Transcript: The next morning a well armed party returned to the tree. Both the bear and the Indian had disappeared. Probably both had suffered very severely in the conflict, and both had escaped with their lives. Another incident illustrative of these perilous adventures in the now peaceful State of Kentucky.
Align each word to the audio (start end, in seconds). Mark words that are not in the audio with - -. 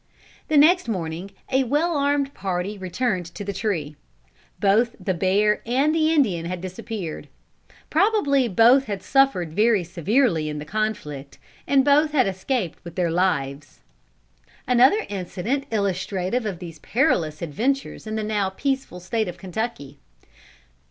The 0.47 0.57
next 0.57 0.87
morning 0.89 1.29
a 1.51 1.63
well 1.63 1.95
armed 1.95 2.33
party 2.33 2.75
returned 2.75 3.27
to 3.35 3.43
the 3.45 3.53
tree. 3.53 3.95
Both 4.59 4.95
the 4.99 5.13
bear 5.13 5.61
and 5.63 5.93
the 5.93 6.11
Indian 6.11 6.45
had 6.47 6.59
disappeared. 6.59 7.27
Probably 7.91 8.47
both 8.47 8.85
had 8.85 9.03
suffered 9.03 9.53
very 9.53 9.83
severely 9.83 10.49
in 10.49 10.57
the 10.57 10.65
conflict, 10.65 11.37
and 11.67 11.85
both 11.85 12.13
had 12.13 12.25
escaped 12.27 12.79
with 12.83 12.95
their 12.95 13.11
lives. 13.11 13.81
Another 14.67 15.05
incident 15.07 15.65
illustrative 15.69 16.47
of 16.47 16.57
these 16.57 16.79
perilous 16.79 17.43
adventures 17.43 18.07
in 18.07 18.15
the 18.15 18.23
now 18.23 18.49
peaceful 18.49 18.99
State 18.99 19.27
of 19.27 19.37
Kentucky. 19.37 19.99